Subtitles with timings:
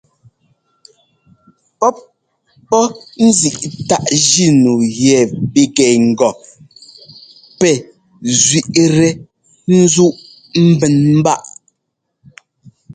[1.79, 1.95] Pɔ́p
[2.69, 2.83] pɔ́
[3.27, 5.17] ńzíꞌ táꞌ jínu yɛ
[5.53, 6.29] pigɛnɛ ŋgɔ
[7.59, 7.73] pɛ́
[8.45, 9.09] zẅíꞌtɛ
[9.81, 10.15] ńzúꞌ
[10.71, 11.43] ḿbɛn ḿbáꞌ.